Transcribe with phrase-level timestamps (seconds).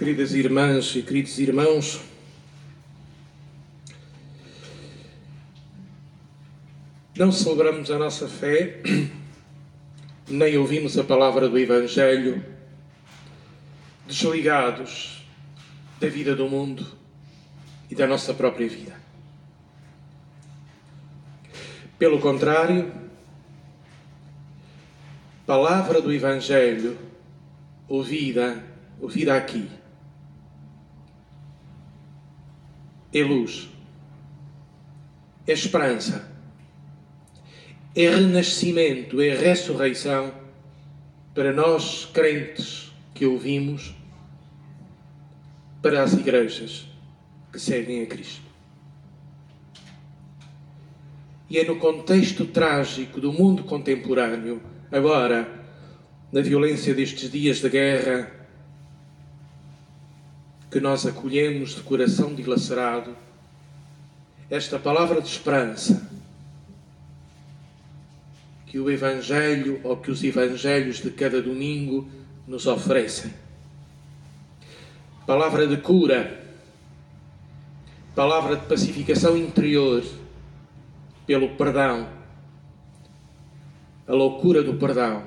[0.00, 2.00] Queridas irmãs e queridos irmãos,
[7.14, 8.80] não celebramos a nossa fé,
[10.26, 12.42] nem ouvimos a palavra do Evangelho
[14.06, 15.22] desligados
[16.00, 16.86] da vida do mundo
[17.90, 18.98] e da nossa própria vida.
[21.98, 22.90] Pelo contrário,
[25.44, 26.98] palavra do Evangelho
[27.86, 28.64] ouvida,
[28.98, 29.68] ouvida aqui,
[33.12, 33.68] é luz,
[35.46, 36.30] é esperança,
[37.94, 40.32] é renascimento, é ressurreição
[41.34, 43.94] para nós crentes que ouvimos,
[45.82, 46.86] para as igrejas
[47.52, 48.50] que seguem a Cristo.
[51.48, 55.48] E é no contexto trágico do mundo contemporâneo, agora,
[56.30, 58.39] na violência destes dias de guerra,
[60.70, 63.16] que nós acolhemos de coração dilacerado
[64.48, 66.08] esta palavra de esperança
[68.66, 72.08] que o Evangelho ou que os Evangelhos de cada domingo
[72.46, 73.34] nos oferecem.
[75.26, 76.40] Palavra de cura,
[78.14, 80.04] palavra de pacificação interior
[81.26, 82.08] pelo perdão,
[84.06, 85.24] a loucura do perdão.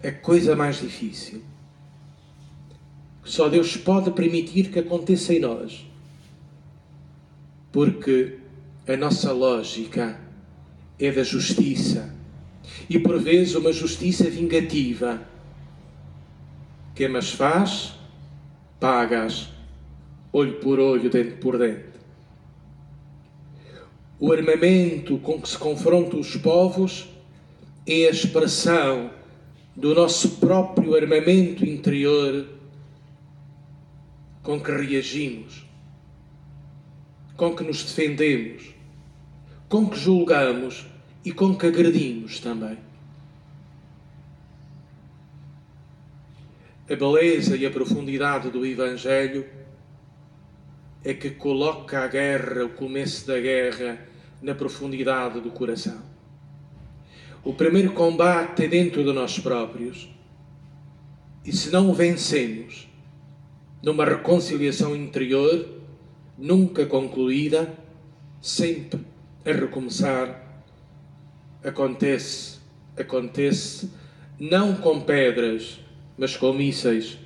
[0.00, 1.51] É coisa mais difícil
[3.24, 5.86] só Deus pode permitir que aconteça em nós.
[7.70, 8.38] Porque
[8.86, 10.18] a nossa lógica
[10.98, 12.14] é da justiça
[12.90, 15.22] e por vezes uma justiça vingativa.
[16.94, 17.94] Quem mas faz,
[18.78, 19.48] pagas,
[20.32, 21.92] olho por olho, dente por dente.
[24.18, 27.08] O armamento com que se confrontam os povos
[27.86, 29.10] é a expressão
[29.74, 32.46] do nosso próprio armamento interior
[34.42, 35.64] com que reagimos,
[37.36, 38.74] com que nos defendemos,
[39.68, 40.86] com que julgamos
[41.24, 42.78] e com que agredimos também.
[46.90, 49.46] A beleza e a profundidade do Evangelho
[51.04, 54.06] é que coloca a guerra, o começo da guerra,
[54.42, 56.02] na profundidade do coração.
[57.44, 60.08] O primeiro combate é dentro de nós próprios.
[61.44, 62.88] E se não o vencemos,
[63.82, 65.68] numa reconciliação interior
[66.38, 67.72] nunca concluída,
[68.40, 69.00] sempre
[69.44, 70.40] a recomeçar.
[71.64, 72.58] Acontece,
[72.96, 73.90] acontece,
[74.38, 75.80] não com pedras,
[76.16, 77.18] mas com mísseis,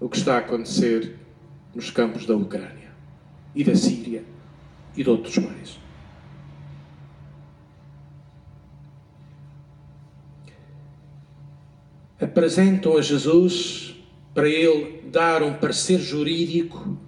[0.00, 1.16] o que está a acontecer
[1.74, 2.90] nos campos da Ucrânia
[3.54, 4.24] e da Síria
[4.96, 5.78] e de outros mais.
[12.20, 13.95] Apresentam a Jesus
[14.36, 16.98] para ele dar um parecer jurídico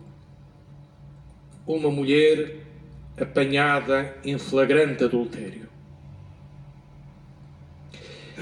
[1.67, 2.57] uma mulher
[3.21, 5.69] apanhada em flagrante adultério.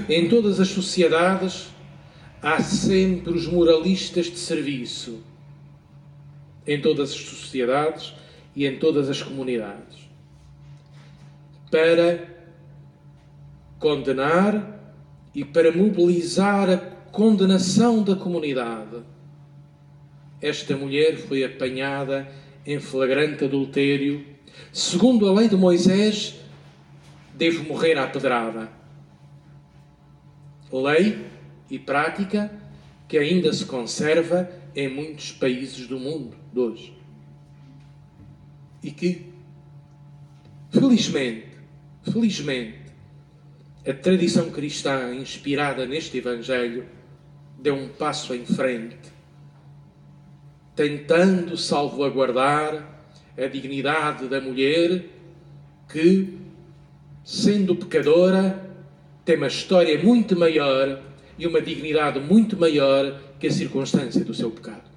[0.08, 1.66] Em todas as sociedades
[2.40, 5.20] há sempre os moralistas de serviço.
[6.64, 8.14] Em todas as sociedades
[8.54, 10.08] e em todas as comunidades.
[11.72, 12.24] Para
[13.80, 14.80] condenar
[15.34, 19.02] e para mobilizar a condenação da comunidade.
[20.38, 22.30] Esta mulher foi apanhada
[22.66, 24.22] em flagrante adultério.
[24.70, 26.38] Segundo a lei de Moisés,
[27.32, 28.70] deve morrer à pedrada.
[30.70, 31.24] Lei
[31.70, 32.52] e prática
[33.08, 36.98] que ainda se conserva em muitos países do mundo de hoje.
[38.82, 39.32] E que,
[40.70, 41.46] felizmente,
[42.02, 42.78] felizmente,
[43.88, 46.94] a tradição cristã inspirada neste Evangelho
[47.66, 48.96] deu um passo em frente,
[50.76, 52.96] tentando salvaguardar
[53.36, 55.04] a dignidade da mulher
[55.88, 56.38] que,
[57.24, 58.64] sendo pecadora,
[59.24, 61.02] tem uma história muito maior
[61.36, 64.88] e uma dignidade muito maior que a circunstância do seu pecado.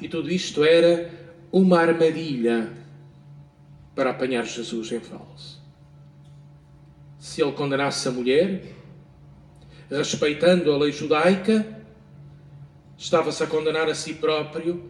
[0.00, 1.08] E tudo isto era
[1.52, 2.68] uma armadilha
[3.94, 5.62] para apanhar Jesus em falso.
[7.16, 8.74] Se ele condenasse a mulher,
[9.90, 11.66] respeitando a lei judaica,
[12.96, 14.82] estava-se a condenar a si próprio,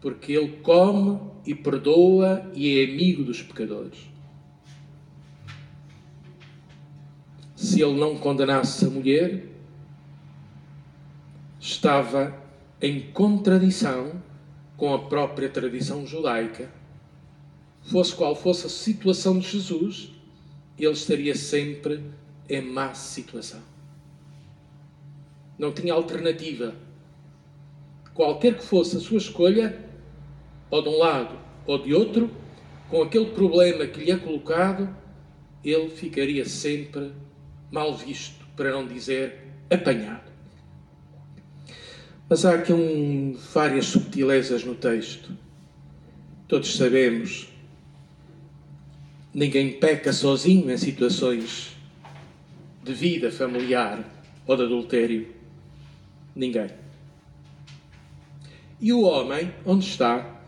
[0.00, 3.98] porque ele come e perdoa e é amigo dos pecadores.
[7.54, 9.46] Se ele não condenasse a mulher,
[11.60, 12.36] estava
[12.80, 14.20] em contradição
[14.76, 16.68] com a própria tradição judaica.
[17.82, 20.10] Fosse qual fosse a situação de Jesus,
[20.76, 22.02] ele estaria sempre
[22.48, 23.71] em má situação.
[25.62, 26.74] Não tinha alternativa.
[28.12, 29.78] Qualquer que fosse a sua escolha,
[30.68, 32.28] ou de um lado ou de outro,
[32.88, 34.92] com aquele problema que lhe é colocado,
[35.64, 37.12] ele ficaria sempre
[37.70, 39.38] mal visto, para não dizer
[39.70, 40.32] apanhado.
[42.28, 45.30] Mas há aqui um, várias subtilezas no texto.
[46.48, 47.48] Todos sabemos,
[49.32, 51.76] ninguém peca sozinho em situações
[52.82, 54.04] de vida familiar
[54.44, 55.41] ou de adultério.
[56.34, 56.70] Ninguém.
[58.80, 60.40] E o homem, onde está?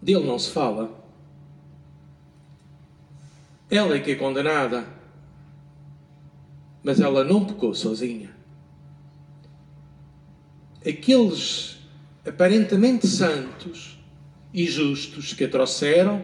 [0.00, 0.96] Dele não se fala.
[3.70, 4.86] Ela é que é condenada.
[6.82, 8.34] Mas ela não pecou sozinha.
[10.86, 11.78] Aqueles
[12.24, 13.98] aparentemente santos
[14.52, 16.22] e justos que a trouxeram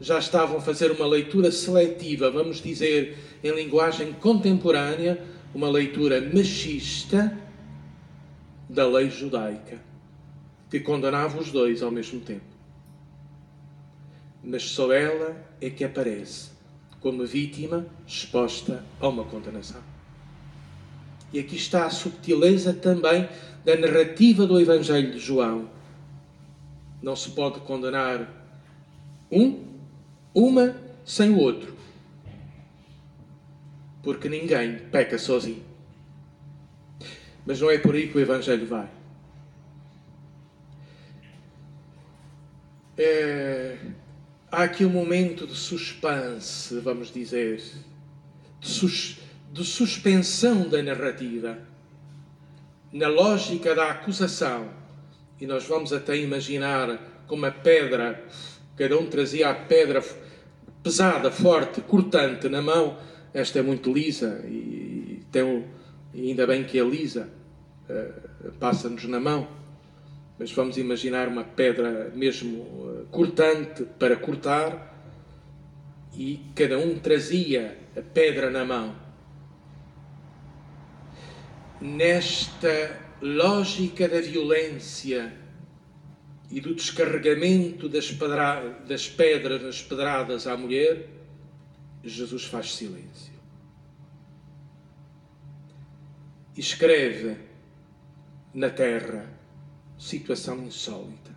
[0.00, 5.22] já estavam a fazer uma leitura seletiva, vamos dizer em linguagem contemporânea,
[5.56, 7.34] uma leitura machista
[8.68, 9.80] da lei judaica,
[10.68, 12.44] que condenava os dois ao mesmo tempo.
[14.44, 16.50] Mas só ela é que aparece
[17.00, 19.80] como vítima exposta a uma condenação.
[21.32, 23.26] E aqui está a subtileza também
[23.64, 25.70] da narrativa do Evangelho de João.
[27.02, 28.30] Não se pode condenar
[29.32, 29.64] um,
[30.34, 31.74] uma sem o outro.
[34.06, 35.64] Porque ninguém peca sozinho.
[37.44, 38.88] Mas não é por aí que o Evangelho vai.
[42.96, 43.76] É,
[44.48, 47.60] há aqui um momento de suspense, vamos dizer,
[48.60, 49.18] de, sus,
[49.52, 51.58] de suspensão da narrativa,
[52.92, 54.70] na lógica da acusação.
[55.40, 58.24] E nós vamos até imaginar como a pedra,
[58.76, 60.00] cada um trazia a pedra
[60.80, 63.04] pesada, forte, cortante na mão.
[63.36, 65.64] Esta é muito lisa e tem
[66.14, 67.28] ainda bem que é lisa,
[67.90, 69.46] uh, passa-nos na mão
[70.38, 74.94] mas vamos imaginar uma pedra mesmo uh, cortante para cortar
[76.14, 78.94] e cada um trazia a pedra na mão.
[81.80, 85.32] Nesta lógica da violência
[86.50, 91.08] e do descarregamento das, pedra das pedras nas pedradas à mulher,
[92.08, 93.34] Jesus faz silêncio.
[96.56, 97.36] Escreve
[98.54, 99.28] na terra
[99.98, 101.34] situação insólita.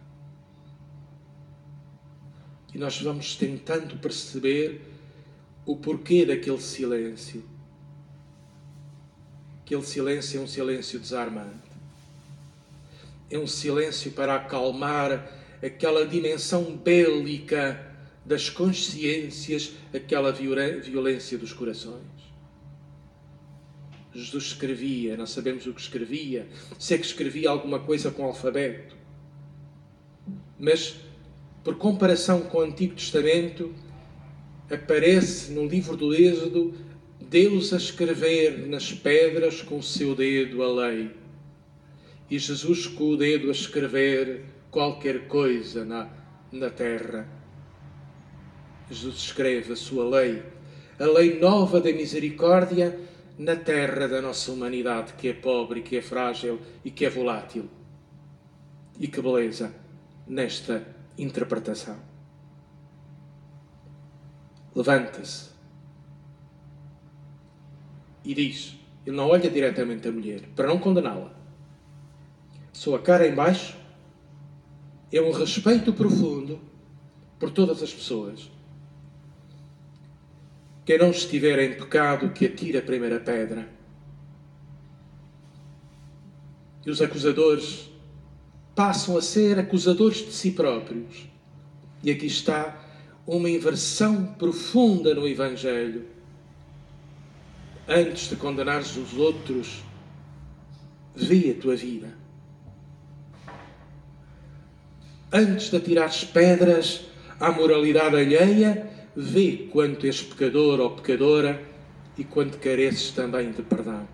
[2.74, 4.82] E nós vamos tentando perceber
[5.66, 7.44] o porquê daquele silêncio.
[9.62, 11.70] Aquele silêncio é um silêncio desarmante.
[13.30, 15.32] É um silêncio para acalmar
[15.62, 17.89] aquela dimensão bélica
[18.30, 22.04] das consciências, aquela violência dos corações.
[24.14, 26.48] Jesus escrevia, não sabemos o que escrevia,
[26.78, 28.96] se é que escrevia alguma coisa com alfabeto.
[30.60, 30.98] Mas,
[31.64, 33.74] por comparação com o Antigo Testamento,
[34.70, 36.76] aparece no livro do Êxodo
[37.20, 41.10] Deus a escrever nas pedras com o seu dedo a lei.
[42.30, 46.08] E Jesus com o dedo a escrever qualquer coisa na,
[46.52, 47.39] na terra.
[48.90, 50.44] Jesus escreve a sua lei,
[51.00, 53.00] a lei nova da misericórdia
[53.38, 57.70] na terra da nossa humanidade, que é pobre, que é frágil e que é volátil.
[59.00, 59.74] E que beleza
[60.28, 60.86] nesta
[61.18, 61.98] interpretação.
[64.76, 65.52] Levanta-se
[68.26, 71.34] e diz: ele não olha diretamente a mulher para não condená-la.
[72.74, 73.78] Sua cara em baixo
[75.12, 76.60] é um respeito profundo
[77.40, 78.50] por todas as pessoas
[80.90, 83.70] quem não estiver em pecado, que atire a primeira pedra.
[86.84, 87.92] E os acusadores
[88.74, 91.30] passam a ser acusadores de si próprios.
[92.02, 92.76] E aqui está
[93.28, 96.08] uma inversão profunda no Evangelho.
[97.88, 99.84] Antes de condenares os outros,
[101.16, 102.18] vê a tua vida.
[105.32, 107.02] Antes de atirares pedras
[107.40, 111.62] à moralidade alheia, vê quanto és pecador ou pecadora
[112.18, 114.08] e quanto careces também de perdão.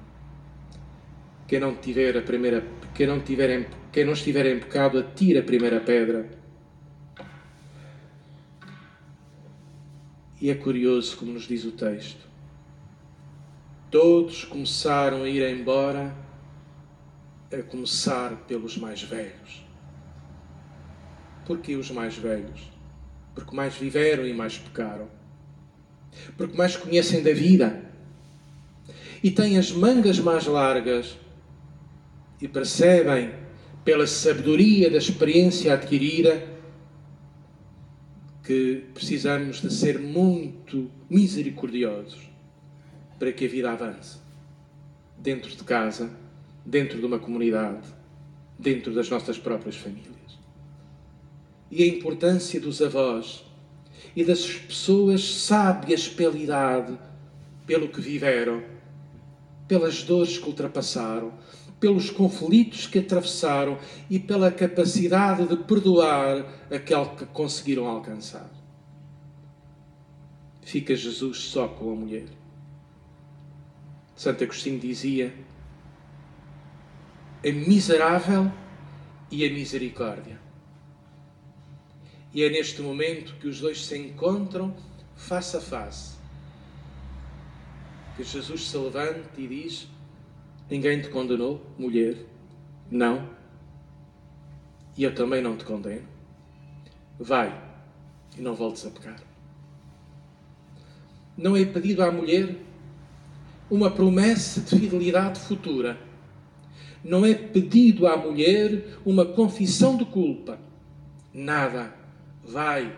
[1.48, 5.42] Quem não tiver a primeira, quem não tiver em, quem não estiver em pecado, atira
[5.42, 6.28] a primeira pedra.
[10.42, 12.26] E é curioso como nos diz o texto.
[13.92, 16.16] Todos começaram a ir embora,
[17.54, 19.64] a começar pelos mais velhos.
[21.46, 22.75] Porquê os mais velhos?
[23.36, 25.08] Porque mais viveram e mais pecaram,
[26.38, 27.84] porque mais conhecem da vida.
[29.24, 31.18] e têm as mangas mais largas
[32.40, 33.32] e percebem,
[33.84, 36.44] pela sabedoria da experiência adquirida,
[38.44, 42.22] que precisamos de ser muito misericordiosos
[43.18, 44.20] para que a vida avance
[45.18, 46.12] dentro de casa,
[46.64, 47.88] dentro de uma comunidade,
[48.60, 50.15] dentro das nossas próprias famílias.
[51.70, 53.44] E a importância dos avós
[54.16, 56.98] e das pessoas sábias pela idade,
[57.66, 58.64] pelo que viveram,
[59.68, 61.34] pelas dores que ultrapassaram,
[61.80, 63.78] pelos conflitos que atravessaram
[64.10, 68.50] e pela capacidade de perdoar aquele que conseguiram alcançar.
[70.62, 72.28] Fica Jesus só com a mulher.
[74.16, 75.34] Santo Agostinho dizia:
[77.44, 78.52] a miserável
[79.30, 80.45] e a misericórdia.
[82.36, 84.76] E é neste momento que os dois se encontram
[85.16, 86.18] face a face.
[88.18, 89.88] Que Jesus se levanta e diz:
[90.70, 92.18] Ninguém te condenou, mulher?
[92.92, 93.30] Não.
[94.98, 96.06] E eu também não te condeno.
[97.18, 97.58] Vai
[98.38, 99.24] e não voltes a pecar.
[101.38, 102.54] Não é pedido à mulher
[103.72, 105.98] uma promessa de fidelidade futura.
[107.02, 110.60] Não é pedido à mulher uma confissão de culpa.
[111.34, 112.05] Nada.
[112.46, 112.96] Vai.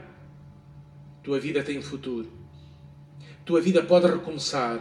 [1.23, 2.31] Tua vida tem futuro.
[3.45, 4.79] Tua vida pode recomeçar.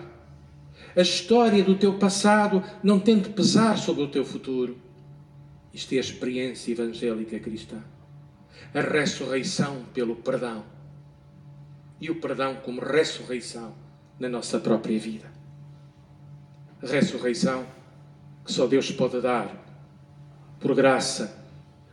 [0.96, 4.76] A história do teu passado não tem de pesar sobre o teu futuro.
[5.72, 7.82] Isto é a experiência evangélica cristã.
[8.74, 10.64] A ressurreição pelo perdão.
[12.00, 13.74] E o perdão como ressurreição
[14.18, 15.36] na nossa própria vida
[16.82, 17.66] ressurreição
[18.44, 19.64] que só Deus pode dar,
[20.60, 21.44] por graça,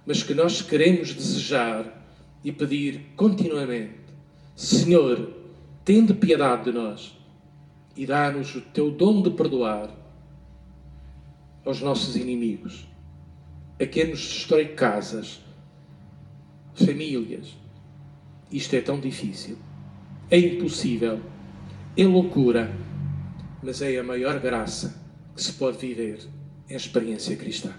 [0.05, 2.02] mas que nós queremos desejar
[2.43, 3.95] e pedir continuamente:
[4.55, 5.31] Senhor,
[5.83, 7.17] tende piedade de nós
[7.95, 9.89] e dá-nos o teu dom de perdoar
[11.65, 12.87] aos nossos inimigos,
[13.79, 15.41] a quem nos destrói casas,
[16.73, 17.55] famílias.
[18.51, 19.57] Isto é tão difícil,
[20.29, 21.19] é impossível,
[21.97, 22.83] é loucura
[23.63, 25.01] mas é a maior graça
[25.33, 26.19] que se pode viver
[26.69, 27.73] em experiência cristã.